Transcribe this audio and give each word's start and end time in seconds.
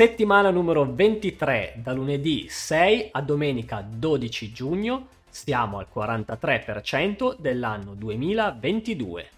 Settimana 0.00 0.48
numero 0.48 0.90
23, 0.90 1.74
da 1.82 1.92
lunedì 1.92 2.46
6 2.48 3.10
a 3.12 3.20
domenica 3.20 3.86
12 3.86 4.50
giugno, 4.50 5.08
siamo 5.28 5.76
al 5.76 5.88
43% 5.94 7.36
dell'anno 7.38 7.92
2022. 7.92 9.28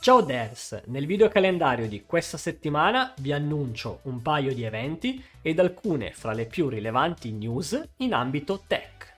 Ciao 0.00 0.22
devs, 0.22 0.84
nel 0.86 1.04
video 1.04 1.28
calendario 1.28 1.86
di 1.86 2.04
questa 2.06 2.38
settimana 2.38 3.12
vi 3.18 3.32
annuncio 3.32 3.98
un 4.04 4.22
paio 4.22 4.54
di 4.54 4.62
eventi 4.62 5.22
ed 5.42 5.58
alcune 5.58 6.12
fra 6.14 6.32
le 6.32 6.46
più 6.46 6.70
rilevanti 6.70 7.30
news 7.30 7.78
in 7.98 8.14
ambito 8.14 8.62
tech. 8.66 9.12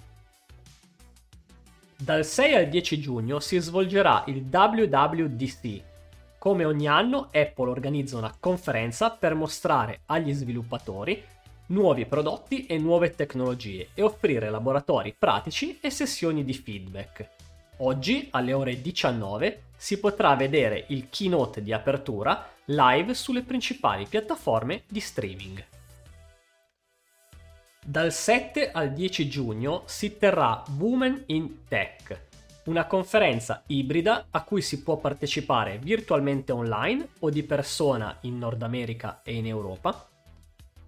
Dal 1.96 2.24
6 2.24 2.54
al 2.56 2.68
10 2.68 2.98
giugno 2.98 3.38
si 3.38 3.56
svolgerà 3.58 4.24
il 4.26 4.48
WWDC. 4.50 5.89
Come 6.40 6.64
ogni 6.64 6.86
anno 6.86 7.28
Apple 7.34 7.68
organizza 7.68 8.16
una 8.16 8.34
conferenza 8.40 9.10
per 9.10 9.34
mostrare 9.34 10.00
agli 10.06 10.32
sviluppatori 10.32 11.22
nuovi 11.66 12.06
prodotti 12.06 12.64
e 12.64 12.78
nuove 12.78 13.10
tecnologie 13.10 13.90
e 13.92 14.00
offrire 14.00 14.48
laboratori 14.48 15.14
pratici 15.18 15.78
e 15.82 15.90
sessioni 15.90 16.42
di 16.42 16.54
feedback. 16.54 17.28
Oggi 17.80 18.28
alle 18.30 18.54
ore 18.54 18.80
19 18.80 19.64
si 19.76 20.00
potrà 20.00 20.34
vedere 20.34 20.86
il 20.88 21.10
keynote 21.10 21.62
di 21.62 21.74
apertura 21.74 22.48
live 22.64 23.12
sulle 23.12 23.42
principali 23.42 24.06
piattaforme 24.06 24.84
di 24.88 25.00
streaming. 25.00 25.62
Dal 27.84 28.14
7 28.14 28.70
al 28.70 28.94
10 28.94 29.28
giugno 29.28 29.82
si 29.84 30.16
terrà 30.16 30.62
Women 30.78 31.24
in 31.26 31.64
Tech, 31.68 32.28
una 32.64 32.86
conferenza 32.86 33.62
ibrida 33.66 34.26
a 34.30 34.42
cui 34.42 34.62
si 34.62 34.82
può 34.82 34.98
partecipare 34.98 35.78
virtualmente 35.78 36.52
online 36.52 37.08
o 37.20 37.30
di 37.30 37.42
persona 37.42 38.16
in 38.22 38.38
Nord 38.38 38.62
America 38.62 39.20
e 39.22 39.34
in 39.34 39.46
Europa, 39.46 40.08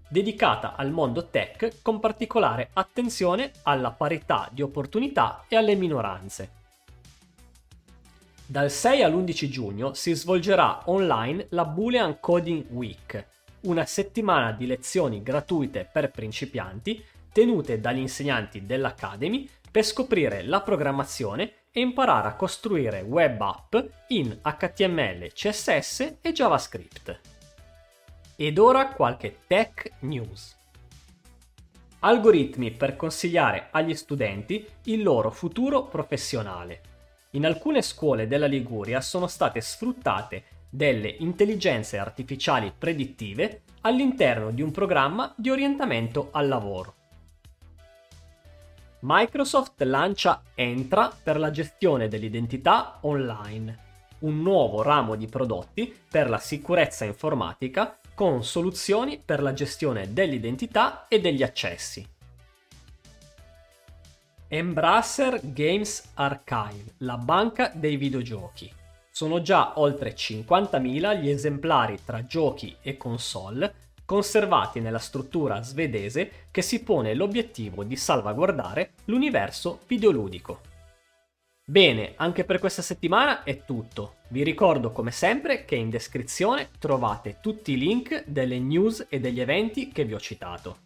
dedicata 0.08 0.76
al 0.76 0.90
mondo 0.90 1.28
tech 1.28 1.80
con 1.80 1.98
particolare 1.98 2.68
attenzione 2.74 3.52
alla 3.62 3.90
parità 3.90 4.48
di 4.52 4.60
opportunità 4.60 5.44
e 5.48 5.56
alle 5.56 5.74
minoranze. 5.74 6.60
Dal 8.44 8.70
6 8.70 9.02
all'11 9.02 9.48
giugno 9.48 9.94
si 9.94 10.12
svolgerà 10.12 10.82
online 10.84 11.46
la 11.50 11.64
Boolean 11.64 12.20
Coding 12.20 12.66
Week, 12.68 13.26
una 13.62 13.86
settimana 13.86 14.52
di 14.52 14.66
lezioni 14.66 15.22
gratuite 15.22 15.88
per 15.90 16.10
principianti 16.10 17.02
tenute 17.32 17.80
dagli 17.80 18.00
insegnanti 18.00 18.66
dell'Academy 18.66 19.48
per 19.72 19.84
scoprire 19.84 20.42
la 20.42 20.60
programmazione 20.60 21.54
e 21.72 21.80
imparare 21.80 22.28
a 22.28 22.34
costruire 22.34 23.00
web 23.00 23.40
app 23.40 23.74
in 24.08 24.38
HTML, 24.42 25.32
CSS 25.32 26.16
e 26.20 26.32
JavaScript. 26.32 27.20
Ed 28.36 28.58
ora 28.58 28.88
qualche 28.88 29.38
tech 29.46 29.90
news. 30.00 30.54
Algoritmi 32.00 32.72
per 32.72 32.96
consigliare 32.96 33.68
agli 33.70 33.94
studenti 33.94 34.66
il 34.84 35.02
loro 35.02 35.30
futuro 35.30 35.84
professionale. 35.84 36.80
In 37.30 37.46
alcune 37.46 37.80
scuole 37.80 38.26
della 38.26 38.46
Liguria 38.46 39.00
sono 39.00 39.26
state 39.26 39.62
sfruttate 39.62 40.44
delle 40.68 41.08
intelligenze 41.20 41.96
artificiali 41.96 42.72
predittive 42.76 43.62
all'interno 43.82 44.50
di 44.50 44.60
un 44.60 44.70
programma 44.70 45.32
di 45.36 45.48
orientamento 45.48 46.28
al 46.32 46.48
lavoro. 46.48 47.01
Microsoft 49.04 49.82
lancia 49.82 50.42
Entra 50.54 51.10
per 51.10 51.36
la 51.36 51.50
gestione 51.50 52.06
dell'identità 52.06 52.98
online, 53.00 53.78
un 54.20 54.40
nuovo 54.40 54.80
ramo 54.80 55.16
di 55.16 55.26
prodotti 55.26 55.92
per 56.08 56.30
la 56.30 56.38
sicurezza 56.38 57.04
informatica 57.04 57.98
con 58.14 58.44
soluzioni 58.44 59.18
per 59.18 59.42
la 59.42 59.52
gestione 59.54 60.12
dell'identità 60.12 61.08
e 61.08 61.20
degli 61.20 61.42
accessi. 61.42 62.06
Embracer 64.46 65.40
Games 65.52 66.12
Archive, 66.14 66.94
la 66.98 67.16
banca 67.16 67.72
dei 67.74 67.96
videogiochi. 67.96 68.72
Sono 69.10 69.42
già 69.42 69.80
oltre 69.80 70.14
50.000 70.14 71.20
gli 71.20 71.28
esemplari 71.28 71.98
tra 72.04 72.24
giochi 72.24 72.76
e 72.80 72.96
console 72.96 73.74
conservati 74.04 74.80
nella 74.80 74.98
struttura 74.98 75.62
svedese 75.62 76.48
che 76.50 76.62
si 76.62 76.82
pone 76.82 77.14
l'obiettivo 77.14 77.84
di 77.84 77.96
salvaguardare 77.96 78.92
l'universo 79.06 79.80
videoludico. 79.86 80.60
Bene, 81.64 82.14
anche 82.16 82.44
per 82.44 82.58
questa 82.58 82.82
settimana 82.82 83.44
è 83.44 83.64
tutto. 83.64 84.16
Vi 84.28 84.42
ricordo 84.42 84.90
come 84.90 85.12
sempre 85.12 85.64
che 85.64 85.76
in 85.76 85.90
descrizione 85.90 86.70
trovate 86.78 87.38
tutti 87.40 87.72
i 87.72 87.78
link 87.78 88.24
delle 88.26 88.58
news 88.58 89.06
e 89.08 89.20
degli 89.20 89.40
eventi 89.40 89.88
che 89.88 90.04
vi 90.04 90.14
ho 90.14 90.20
citato. 90.20 90.78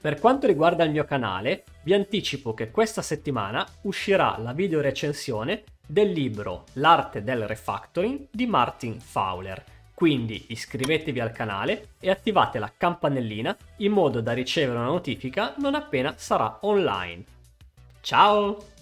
Per 0.00 0.20
quanto 0.20 0.46
riguarda 0.46 0.84
il 0.84 0.90
mio 0.90 1.04
canale, 1.04 1.64
vi 1.82 1.94
anticipo 1.94 2.54
che 2.54 2.70
questa 2.70 3.02
settimana 3.02 3.66
uscirà 3.82 4.36
la 4.38 4.52
video 4.52 4.80
recensione 4.80 5.64
del 5.84 6.12
libro 6.12 6.66
L'arte 6.74 7.24
del 7.24 7.48
refactoring 7.48 8.28
di 8.30 8.46
Martin 8.46 9.00
Fowler. 9.00 9.64
Quindi 9.98 10.44
iscrivetevi 10.50 11.18
al 11.18 11.32
canale 11.32 11.88
e 11.98 12.08
attivate 12.08 12.60
la 12.60 12.70
campanellina 12.76 13.56
in 13.78 13.90
modo 13.90 14.20
da 14.20 14.32
ricevere 14.32 14.78
una 14.78 14.86
notifica 14.86 15.54
non 15.58 15.74
appena 15.74 16.14
sarà 16.16 16.58
online. 16.60 17.24
Ciao! 18.00 18.77